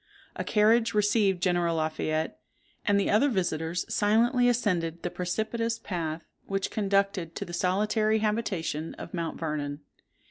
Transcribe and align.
A 0.35 0.43
carriage 0.43 0.95
received 0.95 1.43
General 1.43 1.75
Lafayette; 1.75 2.39
and 2.87 2.99
the 2.99 3.11
other 3.11 3.29
visitors 3.29 3.85
silently 3.87 4.49
ascended 4.49 5.03
the 5.03 5.11
precipitous 5.11 5.77
path 5.77 6.25
which 6.47 6.71
conducted 6.71 7.35
to 7.35 7.45
the 7.45 7.53
solitary 7.53 8.17
habitation 8.17 8.95
of 8.95 9.13
Mount 9.13 9.39
Vernon. 9.39 9.81